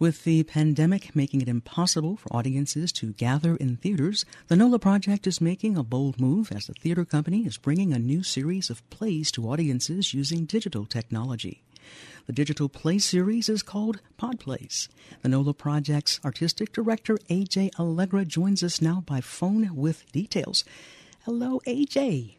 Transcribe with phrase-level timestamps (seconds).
[0.00, 5.26] With the pandemic making it impossible for audiences to gather in theaters, the NOLA Project
[5.26, 8.88] is making a bold move as the theater company is bringing a new series of
[8.90, 11.64] plays to audiences using digital technology.
[12.26, 14.88] The digital play series is called Pod Plays.
[15.22, 20.64] The NOLA Project's artistic director, AJ Allegra, joins us now by phone with details.
[21.24, 22.36] Hello, AJ.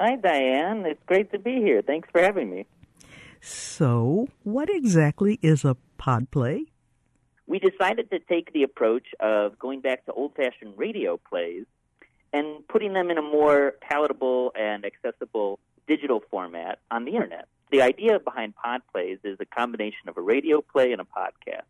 [0.00, 0.84] Hi, Diane.
[0.86, 1.82] It's great to be here.
[1.82, 2.66] Thanks for having me.
[3.46, 6.64] So, what exactly is a pod play?
[7.46, 11.66] We decided to take the approach of going back to old fashioned radio plays
[12.32, 17.46] and putting them in a more palatable and accessible digital format on the internet.
[17.70, 21.66] The idea behind pod plays is a combination of a radio play and a podcast.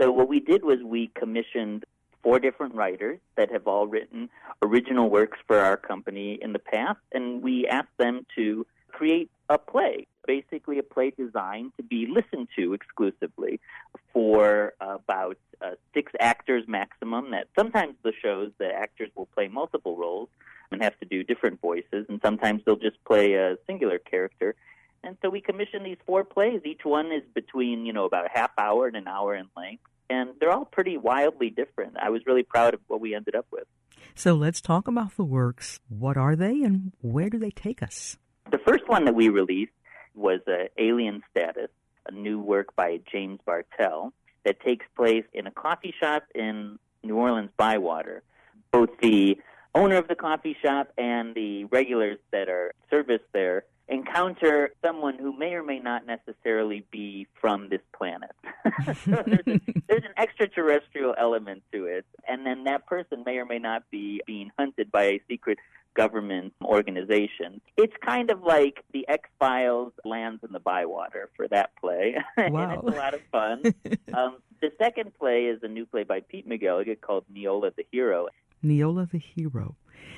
[0.00, 1.84] So, what we did was we commissioned
[2.24, 4.30] four different writers that have all written
[4.62, 9.58] original works for our company in the past, and we asked them to create a
[9.58, 13.60] play, basically a play designed to be listened to exclusively
[14.12, 17.32] for about uh, six actors maximum.
[17.32, 20.28] That sometimes the shows the actors will play multiple roles
[20.70, 24.54] and have to do different voices, and sometimes they'll just play a singular character.
[25.02, 26.62] And so we commissioned these four plays.
[26.64, 29.82] Each one is between you know about a half hour and an hour in length
[30.10, 31.96] and they're all pretty wildly different.
[32.00, 33.64] I was really proud of what we ended up with.
[34.14, 35.80] So let's talk about the works.
[35.88, 38.18] What are they and where do they take us?
[38.50, 39.72] The first one that we released
[40.14, 41.70] was uh, Alien Status,
[42.06, 44.12] a new work by James Bartell
[44.44, 48.22] that takes place in a coffee shop in New Orleans Bywater.
[48.70, 49.38] Both the
[49.74, 55.36] owner of the coffee shop and the regulars that are serviced there encounter someone who
[55.36, 58.30] may or may not necessarily be from this planet.
[59.04, 63.44] so there's, a, there's, an extraterrestrial element to it, and then that person may or
[63.44, 65.58] may not be being hunted by a secret
[65.94, 67.60] government organization.
[67.76, 72.44] It's kind of like the X Files lands in the Bywater for that play, wow.
[72.46, 73.62] and it's a lot of fun.
[74.14, 78.28] um, the second play is a new play by Pete McGilligan called Neola the Hero.
[78.64, 79.76] Neola the Hero.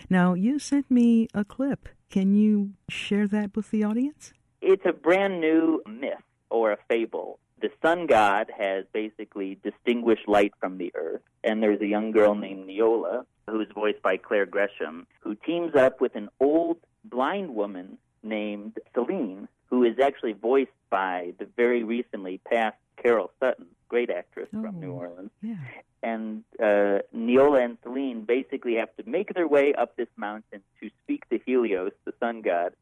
[0.09, 1.89] Now, you sent me a clip.
[2.11, 4.33] Can you share that with the audience?
[4.61, 7.39] It's a brand new myth or a fable.
[7.61, 12.35] The sun god has basically distinguished light from the earth, and there's a young girl
[12.35, 17.97] named Neola, who's voiced by Claire Gresham, who teams up with an old blind woman
[18.23, 24.49] named Celine, who is actually voiced by the very recently passed Carol Sutton, great actress
[24.55, 25.31] oh, from New Orleans.
[25.41, 25.57] Yeah.
[26.03, 30.91] And uh, Neola and Celine basically have to make their way up this mountain to
[31.03, 32.75] speak to Helios, the sun god,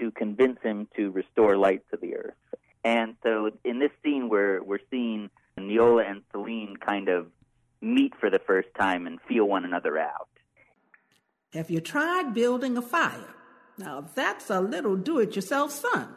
[0.00, 2.34] to convince him to restore light to the earth.
[2.86, 7.26] And so in this scene, we're, we're seeing Neola and Celine kind of
[7.80, 10.28] meet for the first time and feel one another out.
[11.52, 13.34] Have you tried building a fire?
[13.76, 16.14] Now, that's a little do it yourself, son.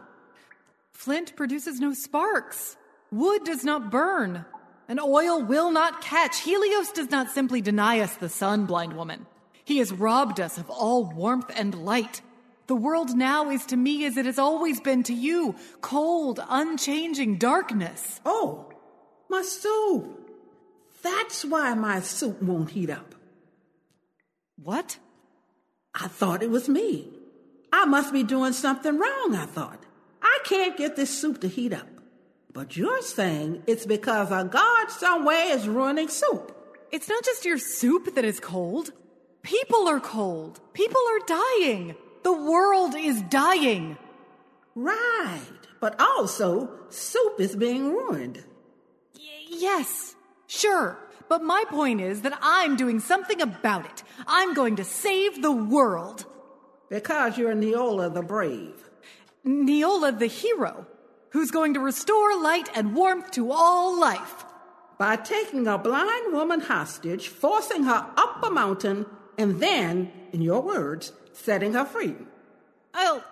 [0.93, 2.77] Flint produces no sparks.
[3.11, 4.45] Wood does not burn.
[4.87, 6.41] And oil will not catch.
[6.41, 9.25] Helios does not simply deny us the sun, blind woman.
[9.65, 12.21] He has robbed us of all warmth and light.
[12.69, 17.39] The world now is to me as it has always been to you cold, unchanging
[17.39, 18.21] darkness.
[18.23, 18.71] Oh,
[19.27, 20.29] my soup.
[21.01, 23.15] That's why my soup won't heat up.
[24.55, 24.99] What?
[25.95, 27.09] I thought it was me.
[27.73, 29.83] I must be doing something wrong, I thought.
[30.21, 31.87] I can't get this soup to heat up.
[32.53, 36.55] But you're saying it's because a god somewhere is ruining soup.
[36.91, 38.91] It's not just your soup that is cold.
[39.41, 40.59] People are cold.
[40.73, 41.95] People are dying.
[42.29, 43.97] The world is dying.
[44.75, 45.41] Right.
[45.79, 48.43] But also, soup is being ruined.
[49.15, 50.99] Y- yes, sure.
[51.27, 54.03] But my point is that I'm doing something about it.
[54.27, 56.27] I'm going to save the world.
[56.87, 58.87] Because you're Neola the Brave.
[59.43, 60.85] Neola the Hero,
[61.31, 64.45] who's going to restore light and warmth to all life.
[64.99, 70.61] By taking a blind woman hostage, forcing her up a mountain, and then, in your
[70.61, 72.15] words, setting her free.
[72.93, 73.23] I'll.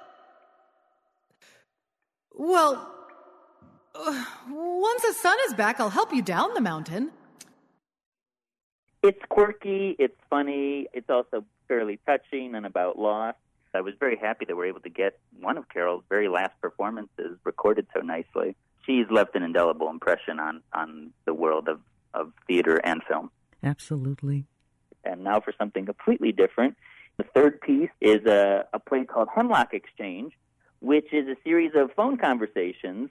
[2.33, 2.93] Well,
[3.95, 7.11] uh, once the sun is back, I'll help you down the mountain.
[9.03, 13.35] It's quirky, it's funny, it's also fairly touching and about loss.
[13.73, 17.37] I was very happy that we're able to get one of Carol's very last performances
[17.43, 18.55] recorded so nicely.
[18.85, 21.79] She's left an indelible impression on, on the world of,
[22.13, 23.29] of theater and film.
[23.63, 24.45] Absolutely.
[25.03, 26.75] And now for something completely different.
[27.17, 30.33] The third piece is a, a play called Hemlock Exchange,
[30.81, 33.09] which is a series of phone conversations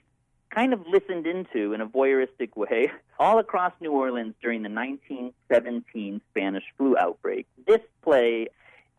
[0.49, 2.89] kind of listened into in a voyeuristic way
[3.19, 7.47] all across New Orleans during the 1917 Spanish flu outbreak.
[7.67, 8.47] This play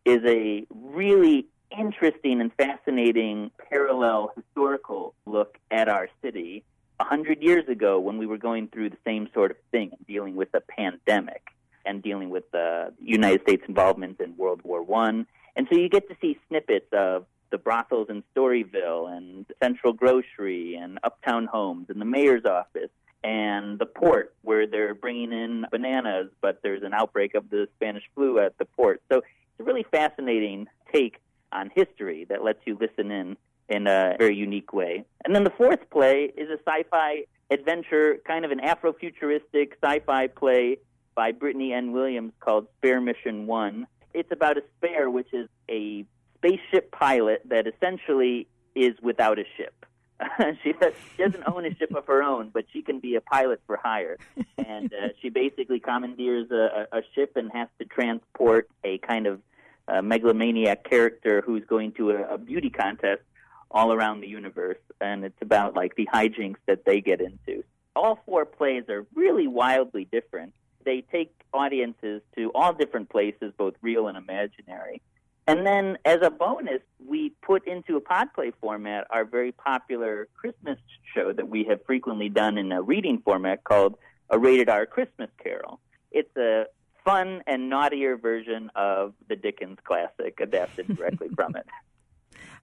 [0.05, 6.63] is a really interesting and fascinating parallel historical look at our city
[6.99, 10.35] a hundred years ago when we were going through the same sort of thing, dealing
[10.35, 11.41] with a pandemic
[11.89, 15.25] and dealing with the United States involvement in World War One.
[15.55, 20.75] And so you get to see snippets of the brothels in Storyville and Central Grocery
[20.75, 22.91] and Uptown Homes and the mayor's office
[23.23, 28.03] and the port where they're bringing in bananas, but there's an outbreak of the Spanish
[28.13, 29.01] flu at the port.
[29.11, 31.19] So it's a really fascinating take
[31.51, 33.35] on history that lets you listen in
[33.67, 35.03] in a very unique way.
[35.25, 40.77] And then the fourth play is a sci-fi adventure, kind of an Afrofuturistic sci-fi play
[41.19, 41.91] by Brittany N.
[41.91, 43.87] Williams called Spare Mission One.
[44.13, 46.05] It's about a spare, which is a
[46.37, 49.85] spaceship pilot that essentially is without a ship.
[50.63, 53.21] she, does, she doesn't own a ship of her own, but she can be a
[53.21, 54.17] pilot for hire.
[54.57, 59.41] And uh, she basically commandeers a, a ship and has to transport a kind of
[59.89, 63.23] uh, megalomaniac character who's going to a, a beauty contest
[63.69, 64.79] all around the universe.
[65.01, 67.65] And it's about like the hijinks that they get into.
[67.93, 70.53] All four plays are really wildly different.
[70.89, 75.03] They take audiences to all different places, both real and imaginary.
[75.45, 80.79] And then, as a bonus, we put into a podplay format our very popular Christmas
[81.13, 83.99] show that we have frequently done in a reading format called
[84.31, 85.79] A Rated R Christmas Carol.
[86.09, 86.63] It's a
[87.05, 91.67] fun and naughtier version of the Dickens classic adapted directly from it.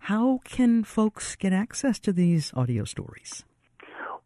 [0.00, 3.44] How can folks get access to these audio stories?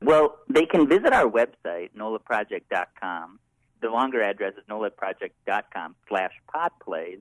[0.00, 3.40] Well, they can visit our website, nolaproject.com.
[3.80, 7.20] The longer address is nolaproject.com slash podplays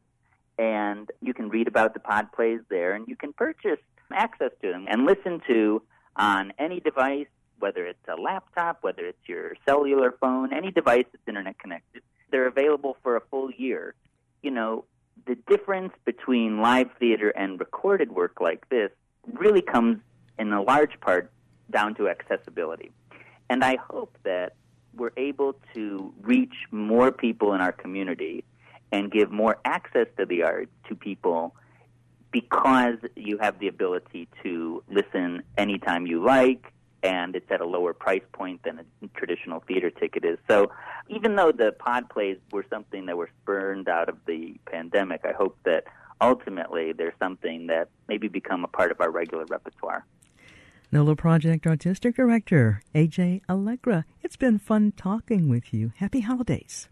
[0.60, 3.80] and you can read about the pod plays there, and you can purchase
[4.12, 5.82] access to them and listen to
[6.18, 7.28] on any device,
[7.60, 12.04] whether it's a laptop, whether it's your cellular phone, any device that's internet connected.
[12.30, 13.96] They're available for a full year.
[14.42, 14.84] You know,
[15.26, 18.92] the difference between live theater and recorded work like this
[19.32, 20.00] really comes
[20.38, 21.32] in a large part
[21.72, 22.92] down to accessibility.
[23.50, 24.56] And I hope that
[24.96, 28.44] we're able to reach more people in our community
[28.92, 31.56] and give more access to the arts to people
[32.32, 37.94] because you have the ability to listen anytime you like and it's at a lower
[37.94, 40.38] price point than a traditional theater ticket is.
[40.50, 40.72] So
[41.08, 45.32] even though the pod plays were something that were spurned out of the pandemic, I
[45.32, 45.86] hope that
[46.20, 50.06] ultimately there's something that maybe become a part of our regular repertoire.
[50.92, 55.94] NOLA Project Artistic Director, AJ Allegra, it's been fun talking with you.
[55.98, 56.90] Happy holidays.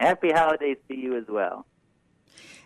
[0.00, 1.64] Happy holidays to you as well.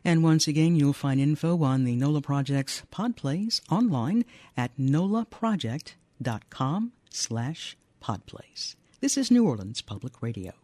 [0.03, 4.25] And once again, you'll find info on the NOLA Project's podplays online
[4.56, 8.77] at nolaproject.com slash podplays.
[9.00, 10.55] This is New Orleans Public Radio.